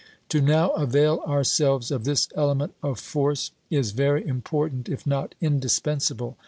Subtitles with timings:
[0.29, 6.37] To now avail ourselves of this element of force is very important, if not indispensable.